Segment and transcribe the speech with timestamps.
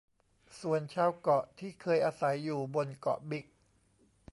[0.59, 3.45] ส่วนชาวเกาะที่เคยอาศัยอยู่บนเกาะบิ๊ก